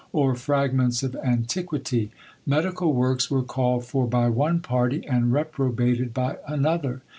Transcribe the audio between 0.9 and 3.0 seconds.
of antiquity. Medical